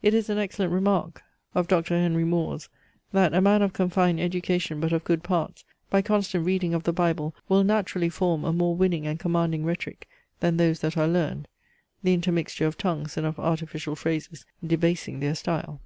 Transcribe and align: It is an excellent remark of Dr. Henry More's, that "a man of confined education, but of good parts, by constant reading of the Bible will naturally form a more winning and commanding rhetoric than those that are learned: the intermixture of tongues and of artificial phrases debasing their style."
It 0.00 0.14
is 0.14 0.30
an 0.30 0.38
excellent 0.38 0.72
remark 0.72 1.22
of 1.54 1.68
Dr. 1.68 1.98
Henry 1.98 2.24
More's, 2.24 2.70
that 3.12 3.34
"a 3.34 3.42
man 3.42 3.60
of 3.60 3.74
confined 3.74 4.18
education, 4.18 4.80
but 4.80 4.90
of 4.90 5.04
good 5.04 5.22
parts, 5.22 5.64
by 5.90 6.00
constant 6.00 6.46
reading 6.46 6.72
of 6.72 6.84
the 6.84 6.94
Bible 6.94 7.34
will 7.46 7.62
naturally 7.62 8.08
form 8.08 8.42
a 8.46 8.54
more 8.54 8.74
winning 8.74 9.06
and 9.06 9.20
commanding 9.20 9.66
rhetoric 9.66 10.08
than 10.40 10.56
those 10.56 10.80
that 10.80 10.96
are 10.96 11.06
learned: 11.06 11.46
the 12.02 12.14
intermixture 12.14 12.64
of 12.64 12.78
tongues 12.78 13.18
and 13.18 13.26
of 13.26 13.38
artificial 13.38 13.94
phrases 13.96 14.46
debasing 14.66 15.20
their 15.20 15.34
style." 15.34 15.82